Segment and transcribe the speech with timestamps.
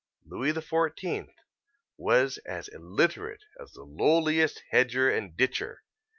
[0.25, 1.29] Louis XIV.
[1.95, 5.83] was as illiterate as the lowliest hedger and ditcher.